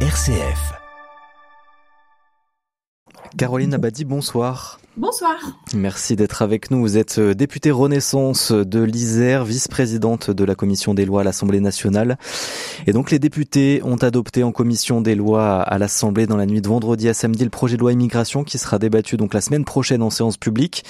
[0.00, 0.74] RCF.
[3.38, 4.78] Caroline Abadi, bonsoir.
[4.98, 5.36] Bonsoir.
[5.74, 6.80] Merci d'être avec nous.
[6.80, 11.60] Vous êtes euh, députée Renaissance de l'Isère, vice-présidente de la commission des lois à l'Assemblée
[11.60, 12.16] nationale.
[12.86, 16.62] Et donc les députés ont adopté en commission des lois à l'Assemblée dans la nuit
[16.62, 19.66] de vendredi à samedi le projet de loi immigration qui sera débattu donc la semaine
[19.66, 20.82] prochaine en séance publique.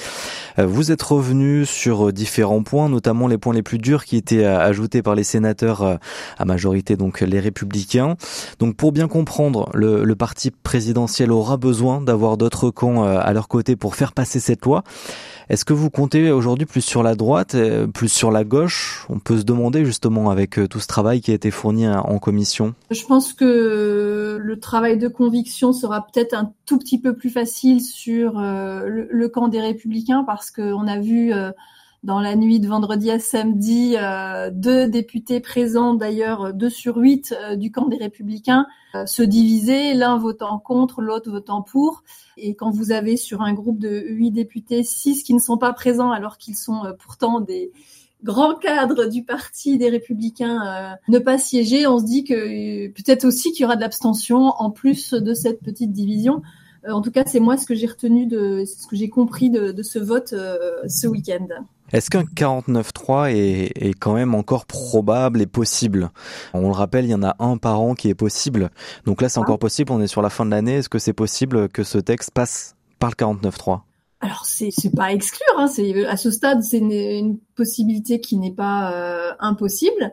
[0.60, 4.44] Euh, vous êtes revenu sur différents points, notamment les points les plus durs qui étaient
[4.44, 5.98] euh, ajoutés par les sénateurs
[6.38, 8.14] à majorité donc les républicains.
[8.60, 13.48] Donc pour bien comprendre, le, le parti présidentiel aura besoin d'avoir d'autres camps à leur
[13.48, 14.84] côté pour faire passer cette loi.
[15.48, 19.06] Est-ce que vous comptez aujourd'hui plus sur la droite, euh, plus sur la gauche?
[19.08, 22.02] On peut se demander justement avec euh, tout ce travail qui a été fourni hein,
[22.04, 22.74] en commission.
[22.90, 27.80] Je pense que le travail de conviction sera peut-être un tout petit peu plus facile
[27.80, 31.32] sur euh, le, camp des républicains parce qu'on a vu
[32.06, 37.34] dans la nuit de vendredi à samedi, euh, deux députés présents, d'ailleurs deux sur huit
[37.36, 42.04] euh, du camp des républicains, euh, se diviser, l'un votant contre, l'autre votant pour.
[42.36, 45.72] Et quand vous avez sur un groupe de huit députés, six qui ne sont pas
[45.72, 47.72] présents alors qu'ils sont pourtant des
[48.22, 53.50] grands cadres du parti des républicains ne pas siéger, on se dit que peut-être aussi
[53.50, 56.42] qu'il y aura de l'abstention en plus de cette petite division.
[56.88, 59.72] en tout cas, c'est moi ce que j'ai retenu de, ce que j'ai compris de,
[59.72, 60.34] de ce vote
[60.86, 61.48] ce week-end.
[61.92, 66.10] Est-ce qu'un 49.3 est, est quand même encore probable et possible?
[66.52, 68.70] On le rappelle, il y en a un par an qui est possible.
[69.04, 69.92] Donc là, c'est encore possible.
[69.92, 70.76] On est sur la fin de l'année.
[70.76, 73.80] Est-ce que c'est possible que ce texte passe par le 49.3
[74.20, 75.66] alors c'est pas à exclure, hein.
[76.08, 80.12] à ce stade c'est une, possibilité qui n'est pas euh, impossible.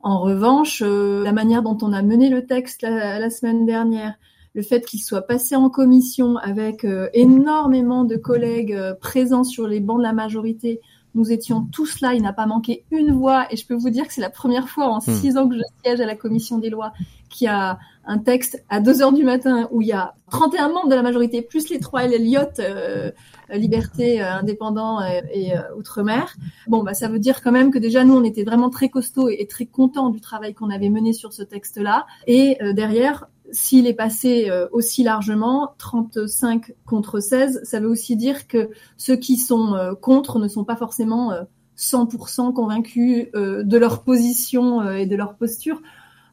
[0.00, 4.14] En revanche, euh, la manière dont on a mené le texte la, semaine dernière,
[4.54, 9.80] le fait qu'il soit passé en commission avec euh, énormément de collègues présents sur les
[9.80, 10.80] bancs de la majorité,
[11.18, 14.06] nous étions tous là, il n'a pas manqué une voix, et je peux vous dire
[14.06, 15.14] que c'est la première fois en hmm.
[15.20, 16.92] six ans que je siège à la commission des lois
[17.28, 20.88] qui a un texte à 2 heures du matin où il y a 31 membres
[20.88, 23.10] de la majorité, plus les trois Elliott, euh,
[23.50, 25.00] Liberté, euh, Indépendant
[25.32, 26.34] et, euh, Outre-mer.
[26.66, 29.28] Bon, bah, ça veut dire quand même que déjà, nous, on était vraiment très costauds
[29.28, 32.06] et, et très contents du travail qu'on avait mené sur ce texte-là.
[32.26, 38.46] Et derrière, s'il est passé euh, aussi largement, 35 contre 16, ça veut aussi dire
[38.46, 41.32] que ceux qui sont euh, contre ne sont pas forcément
[41.76, 45.80] 100% euh, convaincus de leur position et de leur posture.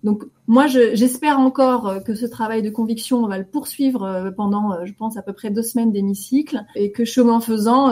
[0.04, 4.94] Donc moi, j'espère encore que ce travail de conviction, on va le poursuivre pendant, je
[4.94, 7.92] pense, à peu près deux semaines d'hémicycle, et que chemin faisant,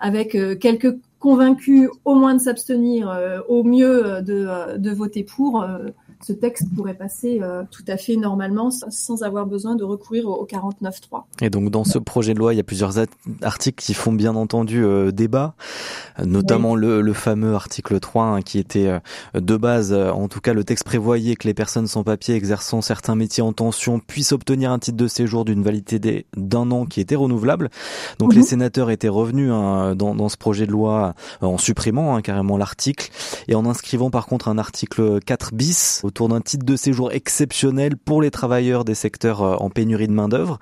[0.00, 3.16] avec quelques convaincus au moins de s'abstenir,
[3.48, 5.64] au mieux de, de voter pour,
[6.22, 10.46] ce texte pourrait passer euh, tout à fait normalement sans avoir besoin de recourir au
[10.46, 11.24] 49.3.
[11.40, 12.94] Et donc dans ce projet de loi, il y a plusieurs
[13.42, 15.54] articles qui font bien entendu euh, débat,
[16.24, 19.00] notamment le, le, fameux article 3 hein, qui était euh,
[19.34, 23.14] de base, en tout cas le texte prévoyait que les personnes sans papier exerçant certains
[23.14, 27.16] métiers en tension puissent obtenir un titre de séjour d'une validité d'un an qui était
[27.16, 27.70] renouvelable.
[28.18, 28.46] Donc les mhm.
[28.46, 33.10] sénateurs étaient revenus hein, dans, dans, ce projet de loi en supprimant hein, carrément l'article
[33.48, 37.96] et en inscrivant par contre un article 4 bis autour d'un titre de séjour exceptionnel
[37.96, 40.58] pour les travailleurs des secteurs euh, en pénurie de main-d'œuvre.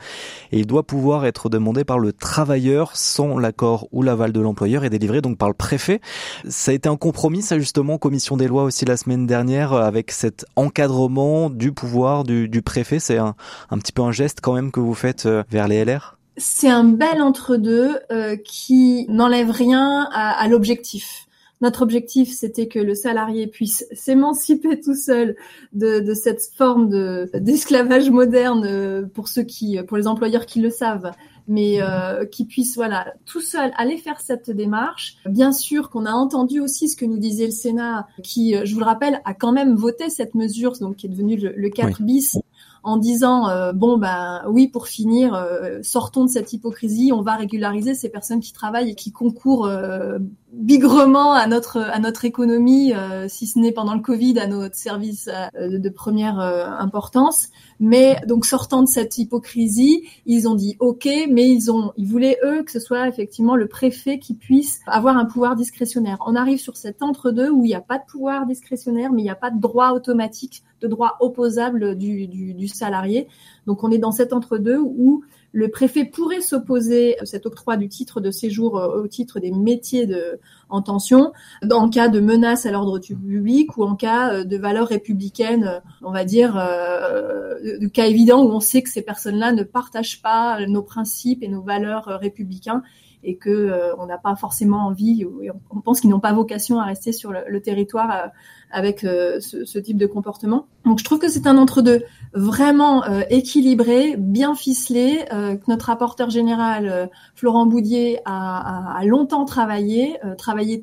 [0.51, 4.85] Et il doit pouvoir être demandé par le travailleur sans l'accord ou l'aval de l'employeur
[4.85, 6.01] et délivré donc par le préfet.
[6.49, 9.83] Ça a été un compromis, ça justement, commission des lois aussi la semaine dernière, euh,
[9.83, 12.99] avec cet encadrement du pouvoir du, préfet.
[12.99, 13.35] C'est un,
[13.71, 16.83] petit peu un geste quand même que vous faites euh, vers les LR c'est un
[16.83, 17.97] bel entre-deux
[18.45, 21.29] qui n'enlève rien à l'objectif.
[21.61, 25.37] Notre objectif, c'était que le salarié puisse s'émanciper tout seul
[25.73, 30.71] de, cette forme de d'esclavage moderne euh, pour ceux qui, pour les employeurs qui le
[30.71, 31.13] savent,
[31.47, 35.17] mais euh, qui puisse voilà tout seul aller faire cette démarche.
[35.27, 38.75] Bien sûr qu'on a entendu aussi ce que nous disait le Sénat, qui, euh, je
[38.75, 42.03] vous le rappelle, a quand même voté cette mesure, donc qui est devenue le, 4
[42.03, 42.39] bis,
[42.85, 47.35] en disant euh, bon ben oui pour finir euh, sortons de cette hypocrisie on va
[47.35, 50.19] régulariser ces personnes qui travaillent et qui concourent euh,
[50.57, 52.93] bigrement à notre à notre économie
[53.29, 55.29] si ce n'est pendant le Covid à notre service
[55.59, 57.49] de première importance
[57.81, 62.39] mais donc sortant de cette hypocrisie ils ont dit ok mais ils ont ils voulaient
[62.45, 66.59] eux que ce soit effectivement le préfet qui puisse avoir un pouvoir discrétionnaire on arrive
[66.59, 69.31] sur cet entre deux où il n'y a pas de pouvoir discrétionnaire mais il n'y
[69.31, 73.27] a pas de droit automatique de droit opposable du, du, salarié.
[73.67, 75.25] Donc on est dans cet entre-deux où
[75.55, 79.53] le préfet pourrait s'opposer à cet octroi du titre de séjour euh, au titre des
[79.53, 81.33] métiers de, en tension,
[81.71, 86.11] en cas de menace à l'ordre public ou en cas euh, de valeur républicaine, on
[86.11, 90.67] va dire, euh, de cas évident où on sait que ces personnes-là ne partagent pas
[90.67, 92.83] nos principes et nos valeurs républicains
[93.27, 95.27] et que on n'a pas forcément envie,
[95.71, 98.31] on pense qu'ils n'ont pas vocation à rester sur le, territoire
[98.71, 100.67] avec ce, type de comportement.
[100.85, 107.09] Donc je trouve que c'est un entre-deux vraiment équilibré, bien ficelé, que notre rapporteur général
[107.35, 110.19] Florent Boudier a, longtemps travaillé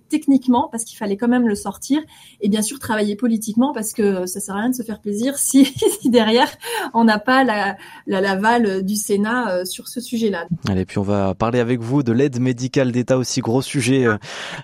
[0.10, 2.02] techniquement parce qu'il fallait quand même le sortir,
[2.42, 5.38] et bien sûr travailler politiquement parce que ça sert à rien de se faire plaisir
[5.38, 5.74] si,
[6.06, 6.50] derrière
[6.94, 10.46] on n'a pas la, la l'aval du Sénat sur ce sujet-là.
[10.68, 14.18] Allez, puis on va parler avec vous de l'aide médicale d'État, aussi gros sujet euh,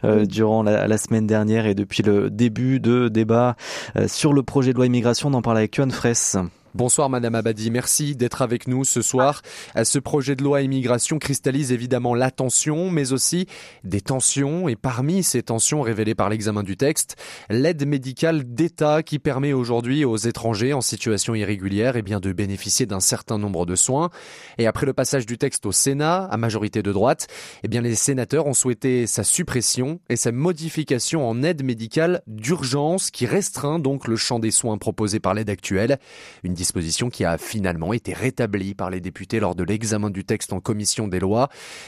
[0.03, 3.55] euh, durant la, semaine dernière et depuis le début de débat
[3.95, 5.29] euh, sur le projet de loi immigration.
[5.29, 6.37] On en parle avec Johan Fraisse.
[6.77, 9.41] Bonsoir Madame Abadi, merci d'être avec nous ce soir.
[9.83, 13.47] Ce projet de loi immigration cristallise évidemment l'attention, mais aussi
[13.83, 17.15] des tensions, et parmi ces tensions révélées par l'examen du texte,
[17.49, 22.31] l'aide médicale d'État qui permet aujourd'hui aux étrangers en situation irrégulière et eh bien, de
[22.31, 24.11] bénéficier d'un certain nombre de soins.
[24.59, 27.25] Et après le passage du texte au Sénat, à majorité de droite,
[27.63, 33.09] eh bien, les sénateurs ont souhaité sa suppression et sa modification en aide médicale d'urgence
[33.09, 35.97] qui restreint donc le champ des soins proposés par l'aide actuelle.
[36.43, 40.51] Une disposition qui a finalement été rétablie par les députés lors de l'examen du texte
[40.51, 41.47] en commission des lois.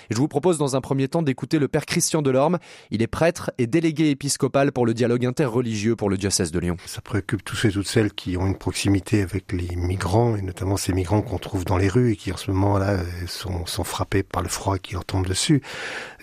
[0.09, 2.59] je vous propose dans un premier temps d'écouter le père Christian Delorme.
[2.89, 6.77] Il est prêtre et délégué épiscopal pour le dialogue interreligieux pour le diocèse de Lyon.
[6.85, 10.77] Ça préoccupe tous et toutes celles qui ont une proximité avec les migrants et notamment
[10.77, 14.23] ces migrants qu'on trouve dans les rues et qui en ce moment-là sont, sont frappés
[14.23, 15.61] par le froid qui leur tombe dessus.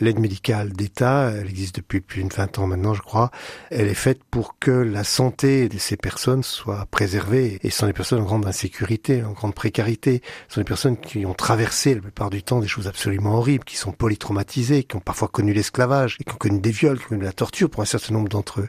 [0.00, 3.30] L'aide médicale d'État, elle existe depuis plus de 20 ans maintenant, je crois.
[3.70, 7.86] Elle est faite pour que la santé de ces personnes soit préservée et ce sont
[7.86, 10.22] des personnes en grande insécurité, en grande précarité.
[10.48, 13.64] Ce sont des personnes qui ont traversé la plupart du temps des choses absolument horribles,
[13.64, 17.08] qui sont polytraumatisées, qui ont parfois connu l'esclavage, qui ont connu des viols, qui ont
[17.10, 18.68] connu la torture pour un certain nombre d'entre eux.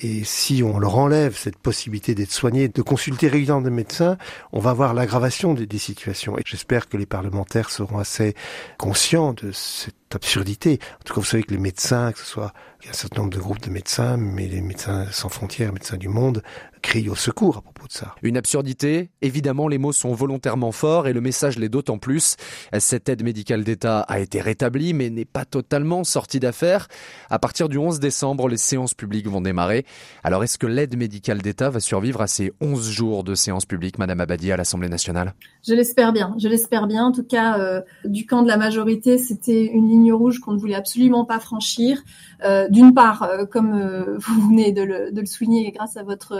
[0.00, 4.18] Et si on leur enlève cette possibilité d'être soignés, de consulter régulièrement des médecins,
[4.52, 6.38] on va voir l'aggravation des, des situations.
[6.38, 8.34] Et j'espère que les parlementaires seront assez
[8.78, 10.78] conscients de cette absurdité.
[11.00, 12.94] En tout cas, vous savez que les médecins, que ce soit il y a un
[12.94, 16.42] certain nombre de groupes de médecins, mais les médecins sans frontières, médecins du monde,
[16.82, 18.16] crient au secours à propos de ça.
[18.22, 22.36] Une absurdité, évidemment les mots sont volontairement forts et le message l'est d'autant plus.
[22.76, 26.88] Cette aide médicale d'État a été rétablie mais n'est pas totalement sortie d'affaire.
[27.30, 29.86] À partir du 11 décembre, les séances publiques vont démarrer.
[30.24, 33.98] Alors est-ce que l'aide médicale d'État va survivre à ces 11 jours de séances publiques,
[33.98, 35.34] Madame Abadi, à l'Assemblée nationale?
[35.64, 37.04] Je l'espère bien, je l'espère bien.
[37.04, 40.58] En tout cas, euh, du camp de la majorité, c'était une ligne rouge qu'on ne
[40.58, 42.02] voulait absolument pas franchir.
[42.44, 46.34] Euh, D'une part, euh, comme euh, vous venez de le, souligner grâce à votre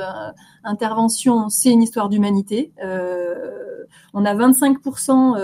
[0.64, 2.72] intervention, c'est une histoire d'humanité.
[4.14, 5.36] on a 25%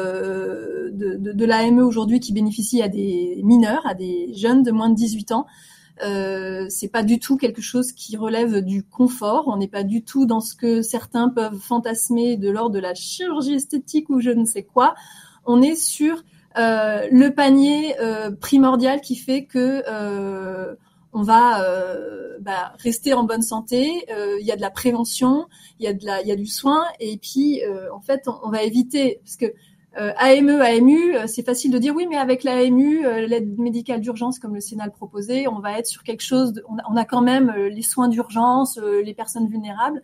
[0.92, 5.32] de, l'AME aujourd'hui qui bénéficie à des mineurs, à des jeunes de moins de 18
[5.32, 5.46] ans.
[6.02, 9.48] Euh, c'est pas du tout quelque chose qui relève du confort.
[9.48, 12.94] On n'est pas du tout dans ce que certains peuvent fantasmer de l'ordre de la
[12.94, 14.94] chirurgie esthétique ou je ne sais quoi.
[15.44, 16.22] On est sur
[16.56, 20.74] le panier euh, primordial qui fait que euh,
[21.12, 21.64] on va
[22.40, 24.04] bah, rester en bonne santé.
[24.40, 25.46] Il y a de la prévention,
[25.80, 27.62] il y a de la, il du soin, et puis
[27.92, 29.46] en fait on, va éviter parce que
[29.96, 34.60] AME, AMU, c'est facile de dire oui, mais avec l'AMU, l'aide médicale d'urgence, comme le
[34.60, 36.52] Sénat le proposait, on va être sur quelque chose.
[36.52, 40.02] De, on, a, quand même les soins d'urgence, les personnes vulnérables.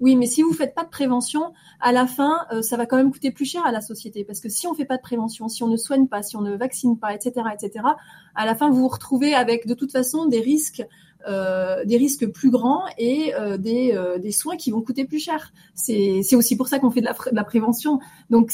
[0.00, 2.96] Oui, mais si vous faites pas de prévention, à la fin, euh, ça va quand
[2.96, 4.24] même coûter plus cher à la société.
[4.24, 6.40] Parce que si on fait pas de prévention, si on ne soigne pas, si on
[6.40, 7.84] ne vaccine pas, etc., etc.,
[8.34, 10.82] à la fin, vous vous retrouvez avec de toute façon des risques,
[11.28, 15.52] euh, des risques plus grands et euh, des, soins qui vont coûter plus cher.
[15.74, 18.00] C'est aussi pour ça qu'on fait de la, de prévention.
[18.30, 18.52] Donc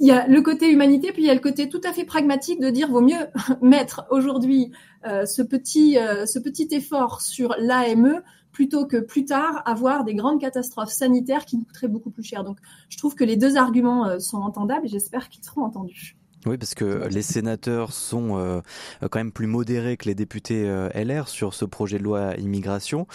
[0.00, 2.04] il y a le côté humanité, puis il y a le côté tout à fait
[2.04, 3.26] pragmatique de dire vaut mieux
[3.62, 4.70] mettre aujourd'hui
[5.04, 8.22] ce ce petit effort sur l'AME
[8.58, 12.42] plutôt que plus tard avoir des grandes catastrophes sanitaires qui nous coûteraient beaucoup plus cher.
[12.42, 16.16] Donc je trouve que les deux arguments euh, sont entendables et j'espère qu'ils seront entendus.
[16.44, 18.60] Oui, parce que les sénateurs sont euh,
[19.02, 23.06] quand même plus modérés que les députés euh, LR sur ce projet de loi immigration.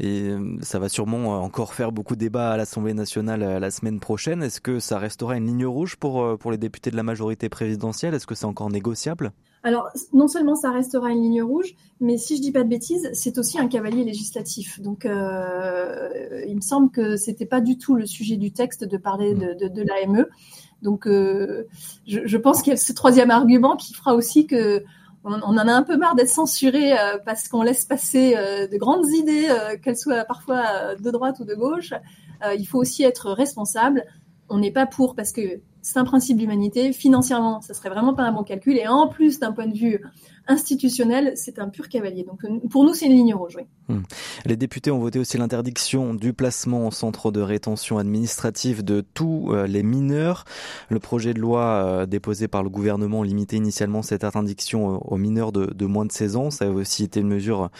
[0.00, 0.30] Et
[0.62, 4.42] ça va sûrement encore faire beaucoup de débats à l'Assemblée nationale la semaine prochaine.
[4.42, 8.14] Est-ce que ça restera une ligne rouge pour, pour les députés de la majorité présidentielle?
[8.14, 9.32] Est-ce que c'est encore négociable?
[9.66, 13.10] Alors, non seulement ça restera une ligne rouge, mais si je dis pas de bêtises,
[13.14, 14.80] c'est aussi un cavalier législatif.
[14.80, 18.96] Donc, euh, il me semble que c'était pas du tout le sujet du texte de
[18.96, 20.26] parler de, l'AME.
[20.82, 21.66] Donc, euh,
[22.06, 24.84] je, pense qu'il y a ce troisième argument qui fera aussi que
[25.24, 29.08] on, en a un peu marre d'être censuré euh, parce qu'on laisse passer de grandes
[29.18, 29.48] idées,
[29.82, 31.92] qu'elles soient parfois de droite ou de gauche.
[32.56, 34.04] il faut aussi être responsable.
[34.48, 36.92] On n'est pas pour parce que c'est un principe d'humanité.
[36.92, 38.76] Financièrement, ça serait vraiment pas un bon calcul.
[38.76, 40.00] Et en plus, d'un point de vue
[40.48, 42.24] institutionnel, c'est un pur cavalier.
[42.24, 43.56] Donc pour nous, c'est une ligne rouge.
[43.56, 43.64] Oui.
[43.88, 44.02] Hmm.
[44.44, 49.52] Les députés ont voté aussi l'interdiction du placement en centre de rétention administrative de tous
[49.52, 50.44] euh, les mineurs.
[50.88, 55.52] Le projet de loi euh, déposé par le gouvernement limitait initialement cette interdiction aux mineurs
[55.52, 56.50] de, moins de 16 ans.
[56.50, 57.70] Ça a aussi été une mesure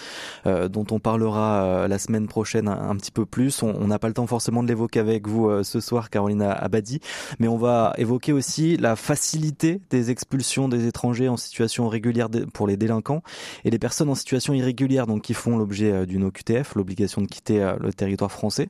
[0.47, 3.63] euh, dont on parlera la semaine prochaine un, petit peu plus.
[3.63, 7.01] On n'a pas le temps forcément de l'évoquer avec vous ce soir, Carolina Abadi,
[7.39, 12.67] mais on va évoquer aussi la facilité des expulsions des étrangers en situation régulière pour
[12.67, 13.23] les délinquants
[13.65, 17.27] et les personnes en situation irrégulière, donc qui font l'objet euh, d'une OQTF, l'obligation de
[17.27, 18.69] quitter euh, le territoire français.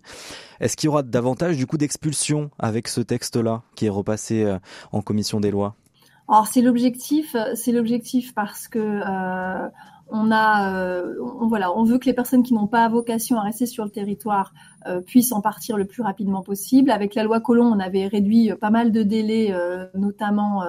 [0.60, 4.58] Est-ce qu'il y aura davantage du coup d'expulsion avec ce texte-là qui est repassé euh,
[4.92, 5.76] en commission des lois?
[6.28, 9.00] Alors c'est l'objectif, c'est l'objectif parce que
[10.08, 13.66] on a, on, voilà, on veut que les personnes qui n'ont pas vocation à rester
[13.66, 14.52] sur le territoire
[15.06, 16.90] puissent en partir le plus rapidement possible.
[16.90, 19.52] Avec la loi Colomb, on avait réduit pas mal de délais,
[19.94, 20.62] notamment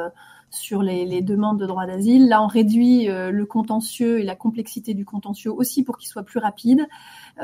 [0.49, 2.27] sur les, demandes de droit d'asile.
[2.27, 6.23] Là, on réduit euh, le contentieux et la complexité du contentieux aussi pour qu'il soit
[6.23, 6.85] plus rapide,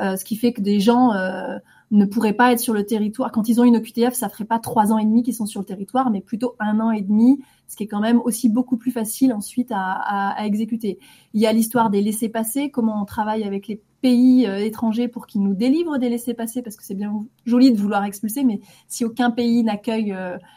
[0.00, 1.58] euh, ce qui fait que des gens euh,
[1.96, 3.32] ne pourraient pas être sur le territoire.
[3.32, 5.60] Quand ils ont une OQTF, ça ferait pas trois ans et demi qu'ils sont sur
[5.60, 8.76] le territoire, mais plutôt un an et demi, ce qui est quand même aussi beaucoup
[8.76, 10.98] plus facile ensuite à, à exécuter.
[11.32, 15.42] Il y a l'histoire des laissés-passer, comment on travaille avec les pays étrangers pour qu'ils
[15.42, 19.30] nous délivrent des laissés-passer, parce que c'est bien joli de vouloir expulser, mais si aucun
[19.30, 20.14] pays n'accueille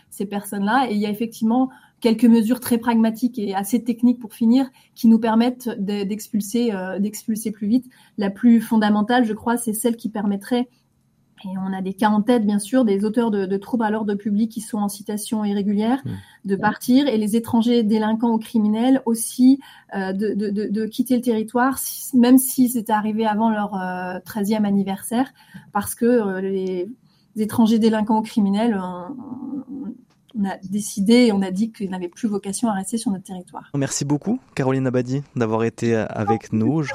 [0.09, 4.33] ces personnes-là, et il y a effectivement quelques mesures très pragmatiques et assez techniques pour
[4.33, 7.85] finir qui nous permettent d'expulser euh, d'expulser plus vite.
[8.17, 10.69] La plus fondamentale, je crois, c'est celle qui permettrait
[11.43, 14.15] et on a des cas en tête, bien sûr, des auteurs de, troubles à l'ordre
[14.15, 16.11] public qui sont en citation irrégulière, mmh.
[16.45, 19.59] de partir, et les étrangers délinquants ou criminels aussi
[19.95, 21.79] euh, de, de, quitter le territoire,
[22.13, 25.31] même s'ils étaient arrivés avant leur 13e euh, anniversaire,
[25.73, 26.89] parce que les,
[27.37, 28.81] étrangers délinquants ou criminels
[30.39, 33.69] on a décidé, on a dit qu'il n'avait plus vocation à rester sur notre territoire.
[33.75, 36.81] Merci beaucoup, Caroline Abadi, d'avoir été avec nous.
[36.81, 36.93] Je,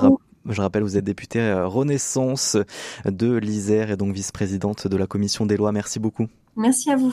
[0.48, 2.56] je, rappelle, vous êtes députée euh, Renaissance
[3.04, 5.72] de l'Isère et donc vice-présidente de la commission des lois.
[5.72, 6.28] Merci beaucoup.
[6.56, 7.12] Merci à vous.